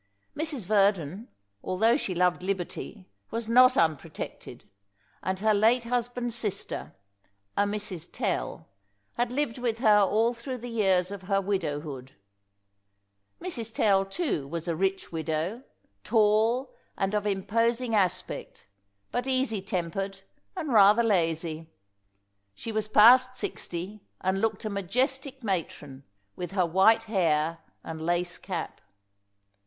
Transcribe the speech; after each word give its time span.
Mrs. 0.35 0.65
Verdon, 0.65 1.27
although 1.63 1.95
she 1.95 2.15
loved 2.15 2.41
liberty, 2.41 3.05
was 3.29 3.47
not 3.47 3.77
unprotected, 3.77 4.67
and 5.21 5.37
her 5.41 5.53
late 5.53 5.83
husband's 5.83 6.33
sister 6.33 6.95
a 7.55 7.65
Mrs. 7.65 8.11
Tell 8.11 8.65
had 9.13 9.31
lived 9.31 9.59
with 9.59 9.77
her 9.77 9.99
all 9.99 10.33
through 10.33 10.57
the 10.57 10.71
years 10.71 11.11
of 11.11 11.21
her 11.29 11.39
widowhood. 11.39 12.13
Mrs. 13.39 13.71
Tell, 13.71 14.03
too, 14.03 14.47
was 14.47 14.67
a 14.67 14.75
rich 14.75 15.11
widow, 15.11 15.61
tall, 16.03 16.73
and 16.97 17.13
of 17.13 17.27
imposing 17.27 17.93
aspect, 17.93 18.65
but 19.11 19.27
easy 19.27 19.61
tempered 19.61 20.21
and 20.57 20.73
rather 20.73 21.03
lazy. 21.03 21.67
She 22.55 22.71
was 22.71 22.87
past 22.87 23.37
sixty, 23.37 24.01
and 24.19 24.41
looked 24.41 24.65
a 24.65 24.69
majestic 24.71 25.43
matron, 25.43 26.03
with 26.35 26.53
her 26.53 26.65
white 26.65 27.03
hair 27.03 27.59
and 27.83 28.01
lace 28.01 28.39
cap. 28.39 28.81